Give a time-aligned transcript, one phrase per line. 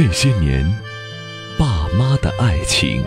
[0.00, 0.64] 那些年，
[1.58, 3.02] 爸妈的爱情。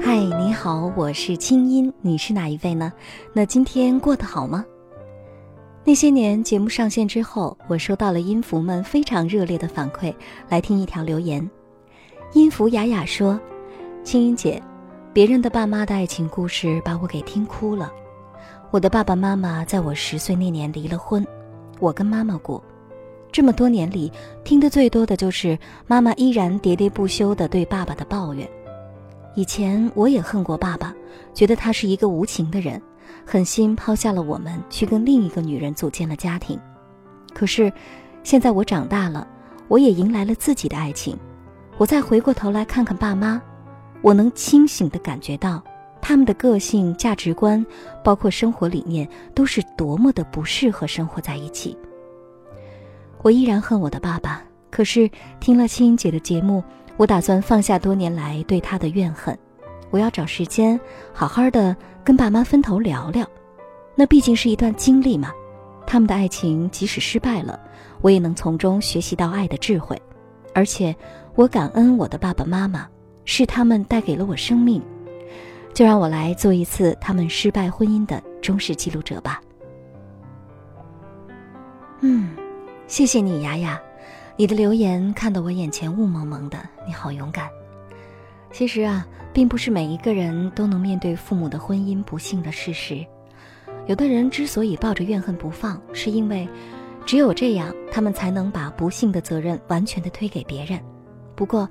[0.00, 2.90] 嗨，你好，我是清音，你是哪一位呢？
[3.34, 4.64] 那今天过得好吗？
[5.86, 10.14] 那些年节目上线之后，我收到了音符们非常热烈的反馈，
[10.48, 11.48] 来听一条留言。
[12.32, 13.38] 音符雅雅说
[14.02, 14.62] ：“青音姐，
[15.12, 17.92] 别人的爸妈的爱情故事把我给听哭了。
[18.70, 21.24] 我的爸爸妈妈在我十岁那年离了婚，
[21.78, 22.64] 我跟妈妈过。
[23.30, 24.10] 这么多年里，
[24.42, 28.48] 听得最多的就是妈妈依然喋喋不休的对爸爸的抱怨。
[29.34, 30.94] 以前我也恨过爸爸，
[31.34, 32.80] 觉得他是一个无情的人。”
[33.26, 36.58] 狠心抛下了我们，去跟另一个女人组建了家庭。
[37.32, 37.72] 可是，
[38.22, 39.26] 现在我长大了，
[39.68, 41.18] 我也迎来了自己的爱情。
[41.78, 43.40] 我再回过头来看看爸妈，
[44.02, 45.62] 我能清醒地感觉到，
[46.00, 47.64] 他们的个性、价值观，
[48.04, 51.76] 包括生活理念，都是多么的不适合生活在一起。
[53.22, 56.62] 我依然恨我的爸爸，可是听了青音姐的节目，
[56.96, 59.36] 我打算放下多年来对他的怨恨。
[59.94, 60.78] 我要找时间，
[61.12, 63.24] 好好的跟爸妈分头聊聊。
[63.94, 65.30] 那毕竟是一段经历嘛，
[65.86, 67.60] 他们的爱情即使失败了，
[68.00, 69.96] 我也能从中学习到爱的智慧。
[70.52, 70.92] 而且，
[71.36, 72.88] 我感恩我的爸爸妈妈，
[73.24, 74.82] 是他们带给了我生命。
[75.72, 79.40] 就让我来做一次他们失败婚姻的忠实记录者吧。
[82.00, 82.30] 嗯，
[82.88, 83.80] 谢谢你，雅雅，
[84.34, 87.48] 你的留言看得我眼前雾蒙蒙的，你好勇敢。
[88.54, 93.04] 其实啊，并不是每一个人都能面对父母的婚姻不幸的事实。
[93.88, 96.48] 有的人之所以抱着怨恨不放，是因为
[97.04, 100.78] 只有这样，他们才能把不幸的责任完全的推给别人。
[101.34, 101.68] 不过，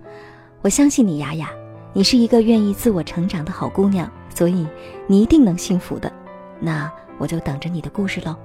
[0.61, 1.49] 我相信你，雅雅，
[1.93, 4.67] 你是一个愿意自我成长的好姑娘，所以
[5.07, 6.11] 你一定能幸福的。
[6.59, 8.35] 那我就等着你的故事喽。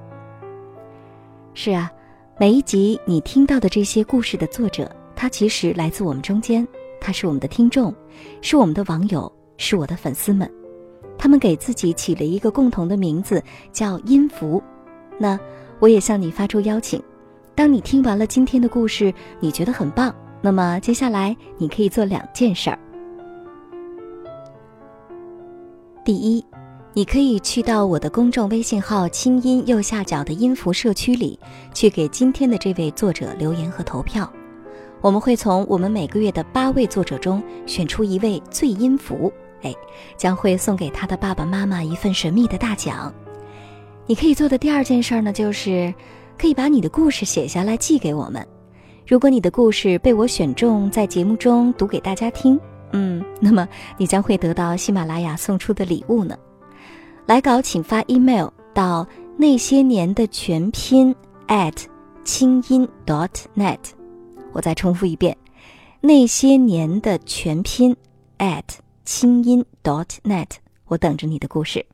[1.54, 1.90] 是啊，
[2.38, 6.64] 每一集你听到的这些故事的作者，他其实来自我们中间。
[7.00, 7.94] 他是我们的听众，
[8.40, 10.50] 是我们的网友，是我的粉丝们。
[11.16, 13.42] 他们给自己起了一个共同的名字，
[13.72, 14.62] 叫音符。
[15.18, 15.38] 那
[15.80, 17.02] 我也向你发出邀请：
[17.54, 22.78] 当你听完了今天的故事，你觉得很棒，那么接下来你可以做两件事儿。
[26.04, 26.44] 第一，
[26.94, 31.38] 你可以去到我的公众微信号“清音”右下角的音符社区里，
[31.74, 34.32] 去给今天的这位作者留言和投票。
[35.00, 39.32] 我们会从我们每个月的八位作者中选出一位最音符，
[39.62, 39.72] 哎，
[40.16, 43.12] 将会送给他的爸爸妈妈一份神秘的大奖。
[44.06, 45.94] 你可以做的第二件事呢，就是
[46.36, 48.44] 可以把你的故事写下来寄给我们。
[49.06, 52.58] 如果你的故事被我选中，在节目中读给大家听，
[52.92, 56.36] 嗯，那么你将会得到喜马拉雅送出的礼物呢。
[57.24, 61.14] 来稿请发 email 到那些年的全拼
[61.46, 61.84] at
[62.24, 63.78] 清音 dot net。
[64.58, 65.36] 我再重复一遍，
[66.00, 67.94] 那些年的全拼
[68.38, 68.64] at
[69.04, 70.48] 清音 dot net，
[70.86, 71.86] 我等着你的故事。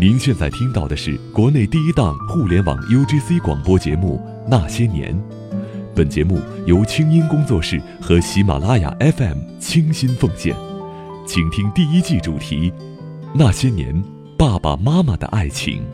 [0.00, 4.18] 您现在听到的是国内第一档互联网 UGC 广播节目
[4.48, 5.14] 《那些年》，
[5.94, 10.56] 本节目由清音工作室和喜马拉雅 FM 倾心奉献，
[11.26, 12.72] 请听第一季主题：
[13.34, 14.02] 那些年
[14.38, 15.84] 爸爸妈妈的爱情。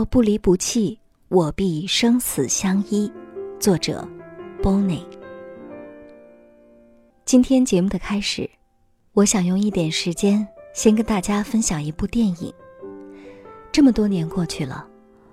[0.00, 0.98] 若不离不弃，
[1.28, 3.12] 我必生死相依。
[3.58, 4.08] 作者
[4.62, 5.04] ：Bonnie。
[7.26, 8.48] 今天节目的开始，
[9.12, 12.50] 我想用一点时间，先跟大家分享一部电影。
[13.70, 14.88] 这么多年过去了，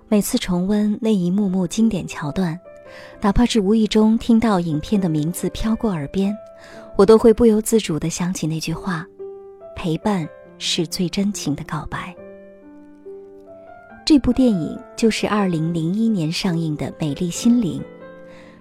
[0.06, 2.60] 每次重温那一幕幕经典桥段，
[3.22, 6.36] 哪怕是无意中听到影片的名字飘过耳边，
[6.94, 9.06] 我都会不由自主地想起那句话
[9.74, 10.28] ：“陪伴
[10.58, 12.14] 是最真情的告白。”
[14.08, 17.78] 这部电影就是二零零一年上映的《美丽心灵》，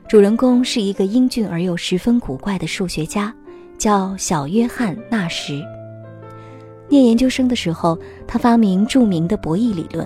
[0.10, 3.34] 主人公是一个英俊而又十分古怪的数学家，
[3.78, 5.64] 叫小约翰·纳什。
[6.90, 7.98] 念研究生的时候，
[8.28, 10.06] 他发明著名的博弈理论，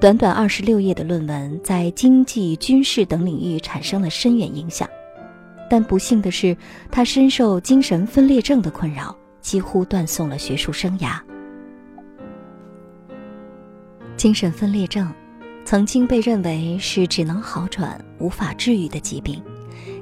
[0.00, 4.88] 短短二十六页的论文，在经济、军事等领域产生了深远影响。
[5.70, 6.56] 但不幸的是，
[6.90, 11.20] 他深受精神分裂症的困扰，几乎断送了学术生涯。
[14.24, 15.12] 精神分裂症
[15.66, 19.38] 曾经被认为是只能好转无法治愈的疾病，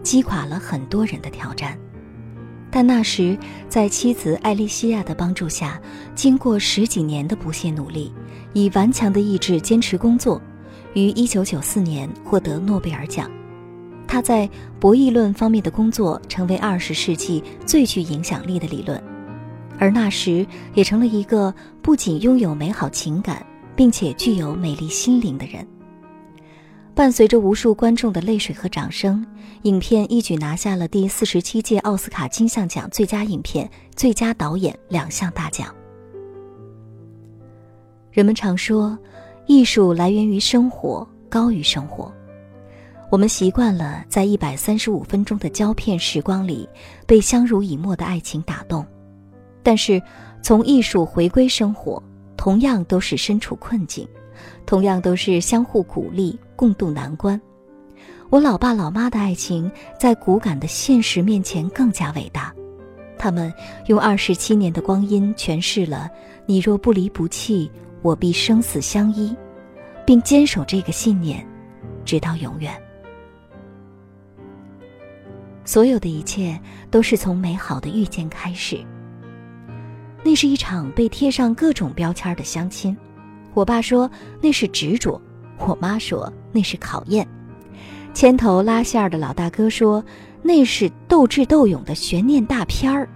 [0.05, 1.77] 击垮了很多人的挑战。
[2.71, 3.37] 但那时，
[3.69, 5.77] 在妻子艾丽西亚的帮助下，
[6.15, 8.13] 经过十几年的不懈努力，
[8.53, 10.41] 以顽强的意志坚持工作，
[10.95, 13.29] 于1994年获得诺贝尔奖。
[14.07, 14.49] 他在
[14.79, 19.03] 博弈论方面的工作成为二十世纪最具影响力的理论，
[19.81, 21.53] 而那时也成了一个
[21.83, 23.45] 不仅拥有美好情感，
[23.77, 25.67] 并且具有美丽心灵的人。
[26.95, 29.25] 伴随着无数观众的泪水和掌声，
[29.63, 35.75] 影片一举拿下了第四十七届奥斯卡金像奖最佳影片、最佳导演两项大奖。
[38.11, 38.99] 人们常说，
[39.47, 42.13] 艺术来源于生活，高于生活。
[43.11, 46.69] 我们习惯了在一百三十五分钟的胶片时光里
[47.07, 48.85] 被相濡以沫的爱情打动，
[49.63, 50.01] 但是
[50.43, 52.03] 从艺术回归生活，
[52.43, 54.05] 同样都是身处困境，
[54.67, 57.41] 同样都是相互鼓励、共度难关。
[58.31, 62.53] 我老爸老妈的爱情在骨感的现实面前更加伟大，
[63.17, 63.55] 他们
[63.87, 66.11] 用二十七年的光阴诠释了
[66.45, 67.71] “你若不离不弃，
[68.03, 69.33] 我必生死相依”，
[70.05, 71.47] 并坚守这个信念，
[72.05, 72.75] 直到永远。
[75.65, 76.61] 所有的一切
[76.91, 78.85] 都是从美好的遇见开始。
[80.25, 82.97] 那是一场被贴上各种标签的相亲。
[83.55, 84.11] 我爸说
[84.41, 85.21] 那是执着，
[85.59, 87.27] 我妈说那是考验。
[88.15, 90.05] 牵头拉线儿的老大哥说
[90.43, 93.09] 那是斗智斗勇的悬念大片儿。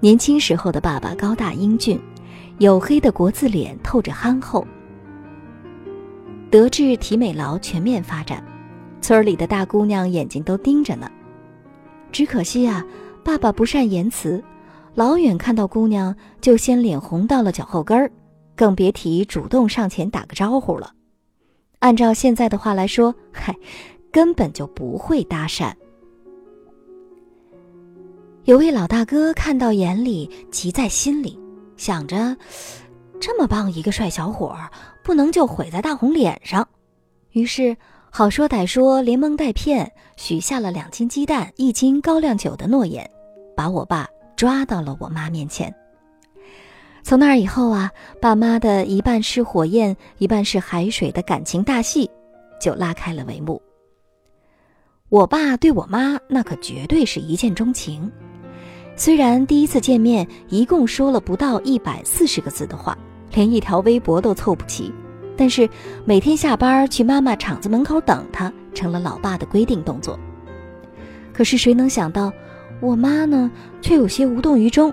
[0.00, 1.98] 年轻时候的爸爸高大英俊，
[2.58, 4.66] 黝黑的国字脸透着憨厚。
[6.50, 8.44] 德智体美劳全面发展。
[9.00, 11.08] 村里的大姑娘眼睛都盯着呢，
[12.10, 12.84] 只可惜啊，
[13.26, 14.40] 爸爸不善言辞，
[14.94, 18.08] 老远看到姑娘就先脸红到了脚后跟儿，
[18.54, 20.92] 更别提主动上前打个招呼了。
[21.80, 23.52] 按照现在的话来说，嗨，
[24.12, 25.72] 根本就不会搭讪。
[28.44, 31.36] 有位老大哥看到眼里，急在心里，
[31.76, 32.36] 想着，
[33.18, 34.56] 这么棒一个帅小伙，
[35.02, 36.68] 不能就毁在大红脸上，
[37.32, 37.76] 于是。
[38.08, 43.10] 好说歹说，连蒙带骗，许下了两斤鸡蛋、一斤高粱酒的诺言，
[43.56, 44.06] 把我爸
[44.36, 45.74] 抓到了我妈面前。
[47.02, 52.10] 从那以后啊，爸妈的一半是火焰，一半是海水的感情大戏
[52.60, 53.62] 就拉开了帷幕。
[55.08, 58.10] 我爸对我妈那可绝对是一见钟情，
[58.96, 62.98] 虽然第一次见面一共说了不到一百四十个字的话，
[63.32, 64.92] 连一条微博都凑不齐。
[65.36, 65.68] 但是
[66.04, 70.18] 每天下班去妈妈厂子门口等他，成了老爸的规定动作。
[71.32, 72.32] 可是谁能想到，
[72.80, 73.50] 我妈呢，
[73.80, 74.92] 却有些无动于衷。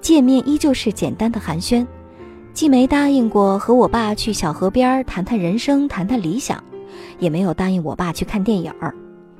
[0.00, 1.86] 见面依旧是简单的寒暄，
[2.54, 6.62] 既没答应过和我爸去小河边谈谈人生、谈谈理想，
[7.18, 8.94] 也没有答应我爸去看电影儿。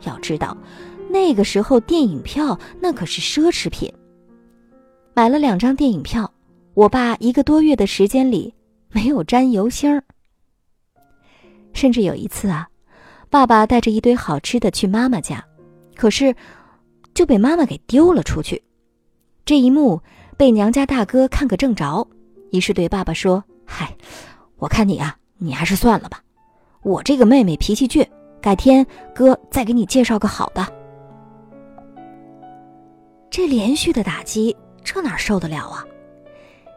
[0.04, 0.56] 要知道，
[1.08, 3.90] 那个时候电影票那可是奢侈品。
[5.14, 6.30] 买了两张电影票，
[6.74, 8.54] 我爸一个多月的时间里
[8.92, 10.04] 没有沾油星儿。
[11.72, 12.68] 甚至有一次啊，
[13.30, 15.42] 爸爸带着一堆好吃的去妈妈家，
[15.96, 16.34] 可是
[17.14, 18.62] 就被妈妈给丢了出去。
[19.44, 20.00] 这一幕
[20.36, 22.06] 被娘家大哥看个正着，
[22.52, 23.96] 于是对爸爸说：“嗨，
[24.56, 26.22] 我看你啊，你还是算了吧。
[26.82, 28.06] 我这个妹妹脾气倔，
[28.40, 30.66] 改天哥再给你介绍个好的。”
[33.30, 35.84] 这连续的打击，这哪受得了啊？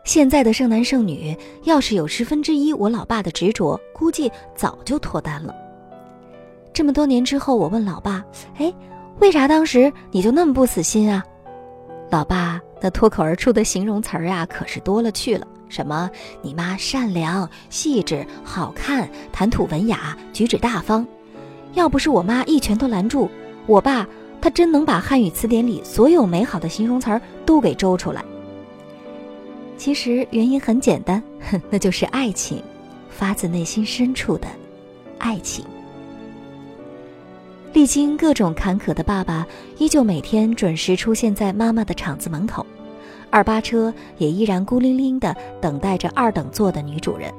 [0.04, 5.56] 现在的剩男剩女，要是有十分之一我老爸的执着，估计早就脱单了。
[6.74, 8.24] 这么多年之后，我问老爸
[8.60, 8.74] ：“哎，
[9.20, 11.24] 为啥当时你就那么不死心啊？”
[12.12, 16.10] 老爸那脱口而出的形容词儿啊，可是多了去了，什么
[16.42, 21.06] 你妈善良、细致、好看、谈吐文雅、举止大方。
[21.74, 23.30] 要不是我妈一拳头拦住，
[23.66, 24.08] 我爸
[24.40, 28.24] 他真能把汉语词典里所有美好的形容词儿都给周出来。
[29.76, 31.24] 其实原因很简单，
[31.72, 32.62] 那就是爱情，
[33.10, 34.48] 发自内心深处的
[35.18, 35.66] 爱情。
[37.74, 39.48] 历经各种坎坷的爸爸，
[39.80, 42.64] 依旧每天准时出现在妈妈的厂子门口，
[43.32, 47.34] 二八车也依然孤零零的等待着二等座的女主人。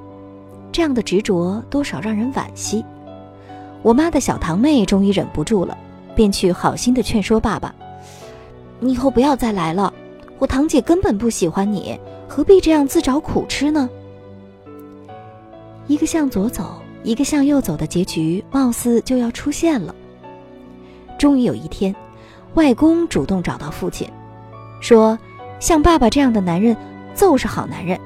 [0.73, 2.85] 这样的执着，多少让人惋惜。
[3.81, 5.79] 我妈的小堂妹终于忍不住了，
[6.17, 7.73] 便去好心的劝说爸爸
[8.81, 9.95] ：“你以后不要再来了，
[10.41, 13.89] 我堂姐根本不喜欢你。”何必这样自找苦吃呢？
[15.87, 19.95] 一个向左走，一个向右走的结局，貌似就要出现了。
[21.25, 21.97] 终于有一天，
[22.53, 24.07] 外公主动找到父亲，
[24.81, 25.19] 说
[25.59, 26.77] ：“像爸爸这样的男人，
[27.15, 27.99] 就是好男人。”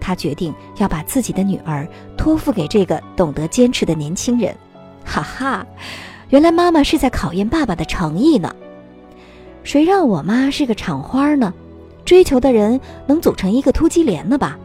[0.00, 1.86] 他决定要把自己的女儿
[2.16, 4.56] 托付给这个懂得坚持的年轻人。
[5.04, 5.66] 哈哈，
[6.30, 8.56] 原来妈妈是在考验爸爸的诚意呢。
[9.62, 11.52] 谁让我妈是个厂花呢？
[12.06, 14.58] 追求的人能组成一个突击连呢吧？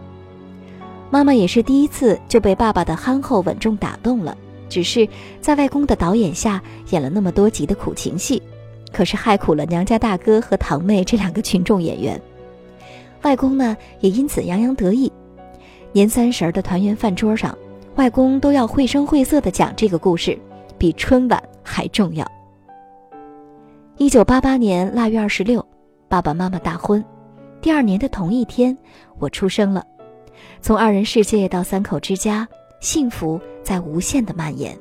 [1.09, 4.37] 妈妈也是第一次就被爸爸的憨厚稳重打动了。
[4.73, 5.07] 只是
[5.39, 8.41] 在外公的导演下演了那么多集的苦情戏，
[8.91, 12.19] 可是害苦了娘家大哥和堂妹这两个群众演员。
[13.21, 15.11] 外公呢也因此洋洋得意。
[15.91, 17.55] 年三十的团圆饭桌上，
[17.97, 20.35] 外公都要绘声绘色地讲这个故事，
[20.79, 22.25] 比春晚还重要。
[23.97, 25.63] 一九八八年腊月二十六，
[26.09, 27.05] 爸爸妈妈大婚。
[27.61, 28.75] 第二年的同一天，
[29.19, 29.85] 我出生了。
[30.61, 32.47] 从二人世界到三口之家，
[32.83, 34.77] 幸福在无限的蔓延。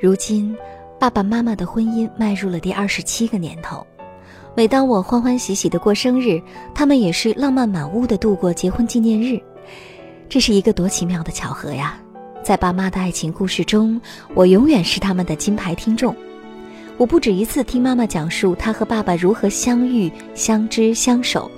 [0.00, 0.52] 如今，
[0.98, 3.86] 爸爸妈妈的婚姻迈入了第二十七个年头。
[4.56, 6.42] 每当我欢欢喜喜的过生日，
[6.74, 9.40] 他们也是浪漫满屋的度过结婚纪念日。
[10.28, 11.96] 这是一个多奇妙的巧合呀！
[12.42, 14.00] 在爸妈的爱情故事中，
[14.34, 16.12] 我永远是他们的金牌听众。
[16.96, 21.48] 我不止一次听妈妈讲述她和爸爸如何相遇、相知、相守，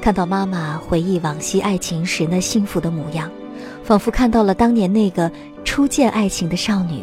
[0.00, 3.28] 看到妈妈回忆往昔爱情时那幸福的模样，
[3.82, 5.30] 仿佛看到了当年那个
[5.64, 7.02] 初见爱情的少女。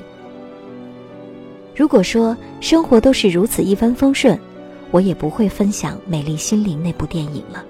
[1.75, 4.39] 如果说生活都是如此一帆风顺，
[4.91, 7.63] 我也不会分享《美丽心灵》那部电影了。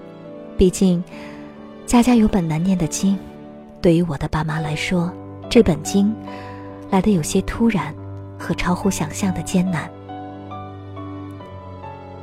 [0.57, 1.03] 毕竟。
[1.87, 3.19] 家家有本难念的经，
[3.81, 5.11] 对于我的爸妈来说，
[5.49, 6.15] 这本经
[6.89, 7.93] 来的有些突然
[8.39, 9.91] 和超乎想象的艰难。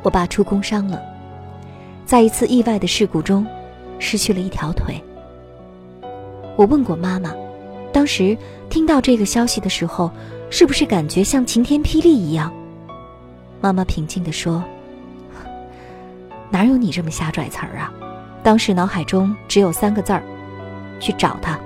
[0.02, 1.02] 我爸出工伤了，
[2.06, 3.46] 在一次意外的事故中
[3.98, 4.94] 失去了一条腿。
[6.58, 7.32] 我问过妈妈，
[7.92, 8.36] 当时
[8.68, 10.10] 听到这个消息的时候，
[10.50, 12.52] 是不是感觉像晴天霹雳一样？
[13.60, 14.64] 妈妈平静地说
[16.50, 17.92] ：“哪有你这么瞎拽词儿啊？”
[18.42, 20.20] 当时脑海中只有三个字儿：
[20.98, 21.56] 去找他。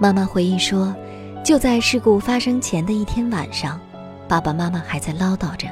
[0.00, 0.96] 妈妈回忆说，
[1.44, 3.78] 就在事故发生前的一天晚上，
[4.26, 5.68] 爸爸妈妈还在唠叨着，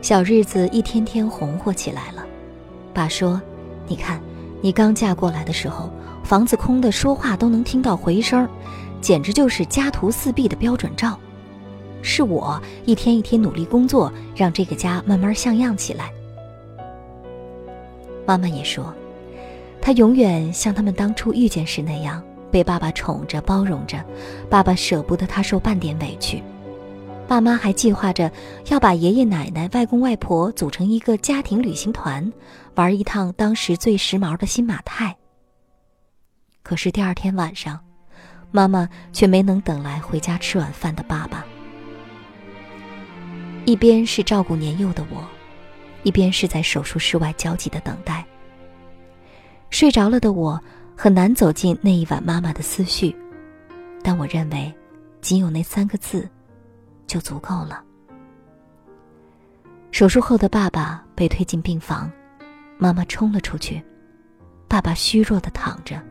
[0.00, 2.24] 小日子一天天红火起来了。
[2.94, 3.42] 爸说
[3.88, 4.20] ：“你看，
[4.62, 5.90] 你刚嫁过来的时候，
[6.22, 8.48] 房子空的，说话都能听到回声，
[9.00, 11.18] 简直就是家徒四壁的标准照。
[12.00, 16.12] 是我一天一天努力工作，让这个家慢慢像样起来。”
[18.24, 18.94] 妈妈也说，
[19.80, 23.98] 她永远像他们当初遇见时那样，被爸爸宠着、包容着。
[24.48, 26.40] 爸爸舍不得她受半点委屈。
[27.28, 28.30] 爸妈还计划着
[28.68, 32.30] 要把爷爷奶奶、外公外婆组成一个家庭旅行团，
[32.74, 35.16] 玩一趟当时最时髦的新马泰。
[36.62, 37.80] 可是第二天晚上，
[38.50, 41.44] 妈妈却没能等来回家吃晚饭的爸爸。
[43.64, 45.26] 一边是照顾年幼的我。
[46.04, 48.26] 一边是在手术室外焦急的等待。
[49.70, 50.60] 睡着了的我
[50.96, 53.14] 很难走进那一晚妈妈的思绪，
[54.02, 54.74] 但我认为，
[55.20, 56.28] 仅有那三个字，
[57.12, 57.84] 就足够了。
[59.90, 62.10] 手术后的爸爸被推进病房，
[62.78, 63.82] 妈妈冲了出去，
[64.66, 66.02] 爸爸虚弱的躺着，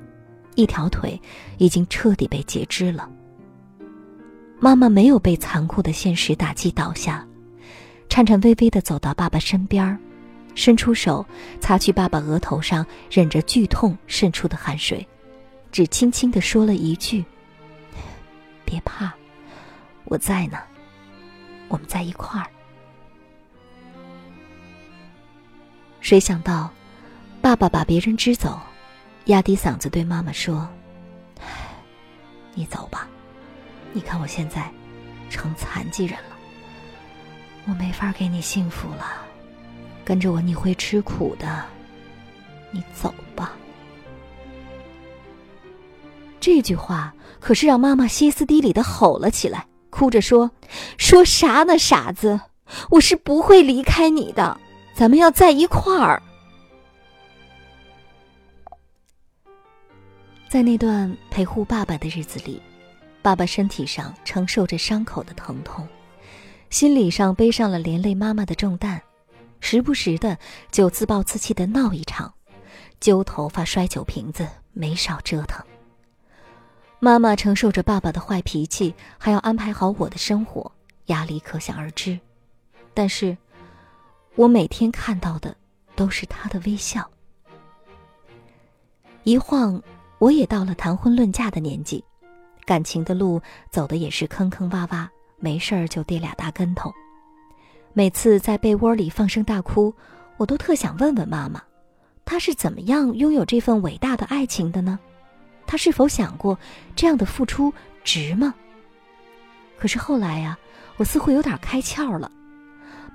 [0.53, 1.20] 一条腿
[1.58, 3.10] 已经彻底被截肢了。
[4.60, 7.25] 妈妈没有被残酷的现实打击倒下。
[8.08, 9.98] 颤颤巍巍地走到爸爸身边，
[10.53, 11.25] 伸出手
[11.60, 15.08] 擦去爸爸额头上忍着剧痛渗出的汗水，
[15.72, 17.25] 只轻轻地说了一句
[18.63, 19.12] ：“别怕，
[20.03, 20.60] 我在呢，
[21.72, 22.48] 我们在一块儿。”
[26.01, 26.70] 谁想到，
[27.42, 28.60] 爸爸把别人支走，
[29.25, 30.68] 压低嗓子对妈妈说
[32.54, 33.08] ：“你走吧，
[33.94, 34.70] 你看我现在
[35.30, 36.36] 成残疾人了。”
[37.68, 39.06] 我没法给你幸福了，
[40.04, 41.63] 跟着我你会吃苦的。
[42.72, 43.54] 你走吧。
[46.40, 50.50] 这句话可是让妈妈歇斯底里的吼了起来，哭着说
[50.98, 52.41] ：“说啥呢，傻子！
[52.89, 54.60] 我是不会离开你的，
[54.95, 56.21] 咱们要在一块儿。”
[60.50, 62.62] 在那段陪护爸爸的日子里，
[63.21, 65.88] 爸爸身体上承受着伤口的疼痛。
[66.69, 69.01] 心理上背上了连累妈妈的重担，
[69.60, 70.38] 时不时的
[70.71, 72.33] 就自暴自弃的闹一场，
[73.00, 75.63] 揪头发、摔酒瓶子，没少折腾。
[77.03, 80.72] 妈妈承受着爸爸的坏脾气，还要安排好我的生活，
[81.08, 82.20] 压力可想而知。
[82.93, 83.36] 但是，
[84.36, 85.55] 我每天看到的
[85.96, 87.10] 都是他的微笑。
[89.24, 89.81] 一晃，
[90.20, 92.03] 我也到了谈婚论嫁的年纪，
[92.65, 93.41] 感情的路
[93.72, 95.08] 走的也是坑坑洼洼，
[95.39, 96.93] 没事儿就跌俩大跟头。
[97.93, 99.91] 每次在被窝里放声大哭，
[100.38, 101.63] 我都特想问问妈妈，
[102.25, 105.00] 她是怎么样拥有这份伟大的爱情的呢？
[105.72, 106.60] 他是否想过
[106.98, 107.74] 这样的付出
[108.04, 108.54] 值吗？
[109.78, 110.60] 可是后来呀，
[110.98, 112.30] 我似乎有点开窍了。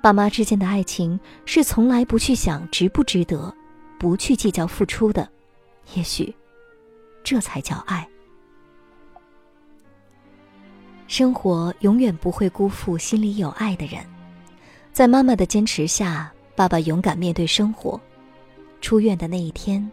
[0.02, 3.54] 爸妈之间的爱情是从来不去想值不值得，
[3.98, 5.28] 不去计较付出的。
[5.92, 6.34] 也许，
[7.22, 8.08] 这才叫爱。
[11.08, 14.02] 生活永远不会辜负心里有爱的人。
[14.94, 18.00] 在妈妈的坚持下，爸爸勇敢面对生活。
[18.80, 19.86] 出院的那一天，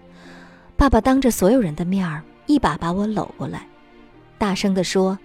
[0.78, 3.68] 爸爸当着所有人的面儿，一把把我搂过来，
[4.38, 5.18] 大声地说：“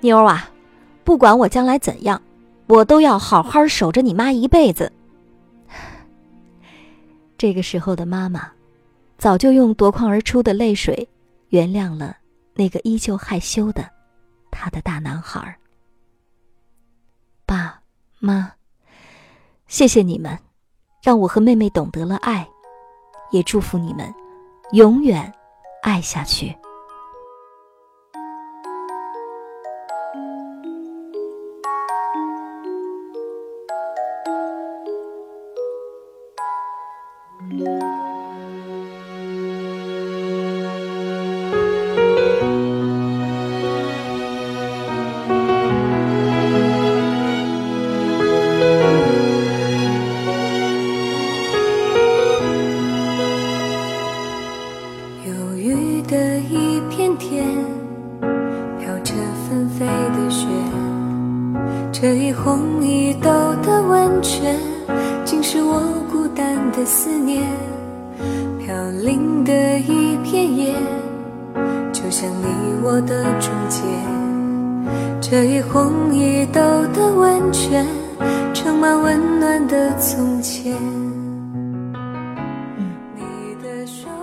[0.00, 0.50] 妞啊，
[1.04, 2.20] 不管我将来怎样。”
[2.70, 4.92] 我都要好好守着你妈一辈子。
[7.36, 8.48] 这个时候的妈妈，
[9.18, 11.08] 早就用夺眶而出的泪水，
[11.48, 12.16] 原谅了
[12.54, 13.90] 那个依旧害羞的
[14.52, 15.58] 他的大男孩。
[17.44, 17.82] 爸
[18.20, 18.52] 妈，
[19.66, 20.38] 谢谢你们，
[21.02, 22.48] 让我和妹妹懂得了爱，
[23.32, 24.14] 也祝福你们
[24.74, 25.34] 永远
[25.82, 26.59] 爱下去。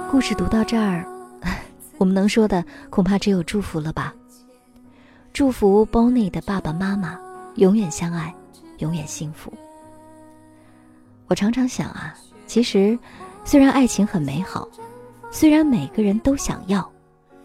[0.09, 1.05] 故事读到这儿，
[1.97, 4.15] 我们能说的恐怕只有祝福了吧。
[5.33, 7.19] 祝福 Bonnie 的爸爸妈妈。
[7.55, 8.31] 永远相爱，
[8.77, 9.51] 永远幸福。
[11.25, 12.15] 我常常想啊，
[12.45, 12.97] 其实，
[13.43, 14.67] 虽然爱情很美好，
[15.31, 16.87] 虽然每个人都想要，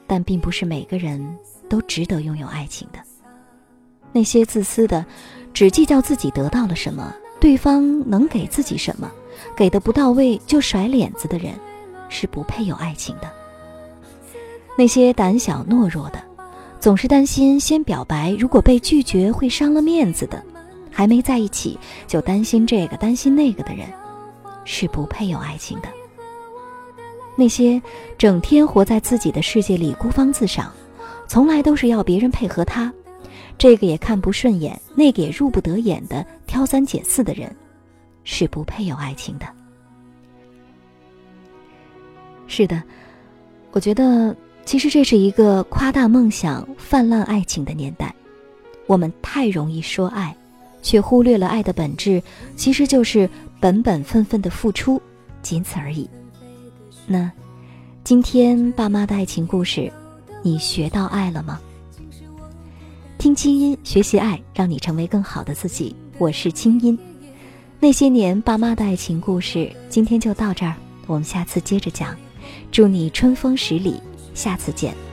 [0.06, 1.18] 但并不是每个人
[1.66, 2.98] 都值得拥有爱情的。
[4.12, 5.02] 那些自私的，
[5.54, 9.10] 只计较自己得到了什么，对方能给自己什么，
[9.56, 11.54] 给的不到位就甩脸子的人，
[12.12, 13.28] 是不配有爱情的。
[14.76, 16.22] 那些胆小懦弱的。
[16.78, 20.42] 总是担心先表白，如果被拒绝会伤了面子的；
[20.90, 23.86] 还没在一起就担心这个担心那个的人，
[24.64, 25.88] 是不配有爱情的。
[27.36, 27.80] 那些
[28.18, 30.72] 整天活在自己的世界里孤芳自赏，
[31.28, 32.92] 从来都是要别人配合他，
[33.56, 37.54] 这个也看不顺眼，那个也入不得眼的挑三拣四的人，
[38.24, 39.46] 是不配有爱情的。
[42.46, 42.82] 是的，
[43.70, 44.34] 我觉得。
[44.64, 48.14] 其实这是一个夸大梦想、泛滥爱情的年代，
[48.86, 50.34] 我们太容易说爱，
[50.80, 52.22] 却忽略了爱的本质，
[52.54, 53.28] 其实就是
[53.58, 55.02] 本本分分的付出，
[55.42, 56.08] 仅此而已。
[57.08, 57.28] 那，
[58.04, 59.92] 今天爸妈的爱情故事，
[60.44, 61.60] 你学到爱了吗？
[63.18, 65.94] 听清音，学习爱，让你成为更好的自己。
[66.18, 66.96] 我是清音。
[67.80, 70.76] 那些年爸妈的爱情故事，今天就到这儿，
[71.08, 72.16] 我们下次接着讲。
[72.70, 74.00] 祝你春风十里。
[74.34, 75.11] 下次见。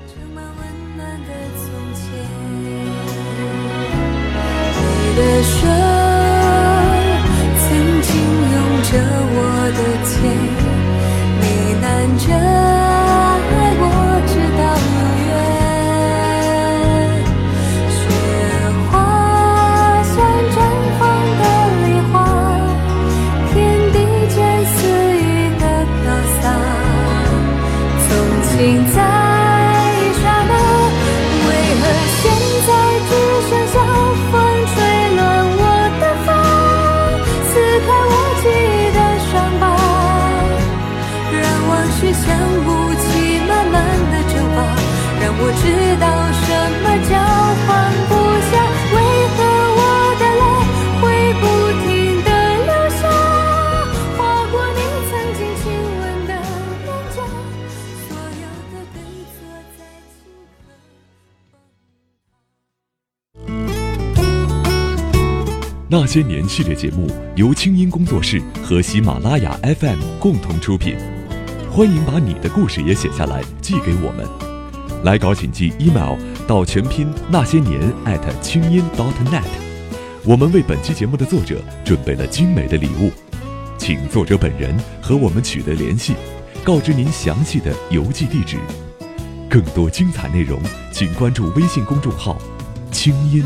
[65.91, 70.95] 那些年系列节目由清音工作室和喜马拉雅 FM 共同出品。
[71.71, 74.23] 欢迎把你的故事也写下来寄给我们。
[75.03, 76.15] 来稿请寄 email
[76.47, 79.41] 到全拼那些年艾特清音 .dot.net。
[80.23, 83.11] 我们为本期节目的作者准备了精美的礼物，
[83.79, 86.13] 请作者本人和我们取得联系，
[86.63, 88.57] 告知您详细的邮寄地址。
[89.49, 92.37] 更多精彩内容，请关注微信公众号
[92.93, 93.43] “清音”。